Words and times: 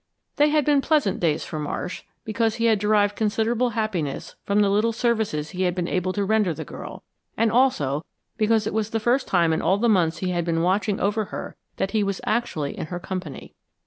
They 0.37 0.49
had 0.49 0.65
been 0.65 0.81
pleasant 0.81 1.19
days 1.19 1.45
for 1.45 1.59
Marsh, 1.59 2.01
because 2.23 2.55
he 2.55 2.65
had 2.65 2.79
derived 2.79 3.15
considerable 3.15 3.69
happiness 3.77 4.33
from 4.43 4.61
the 4.61 4.69
little 4.71 4.93
services 4.93 5.51
he 5.51 5.61
had 5.61 5.75
been 5.75 5.87
able 5.87 6.11
to 6.13 6.25
render 6.25 6.55
the 6.55 6.65
girl, 6.65 7.03
and 7.37 7.51
also 7.51 8.03
because 8.35 8.65
it 8.65 8.73
was 8.73 8.89
the 8.89 8.99
first 8.99 9.27
time 9.27 9.53
in 9.53 9.61
all 9.61 9.77
the 9.77 9.87
months 9.87 10.17
he 10.17 10.31
had 10.31 10.43
been 10.43 10.63
watching 10.63 10.99
over 10.99 11.25
her 11.25 11.55
that 11.77 11.91
he 11.91 12.03
was 12.03 12.19
actually 12.25 12.75
in 12.75 12.87
her 12.87 12.99
company. 12.99 13.53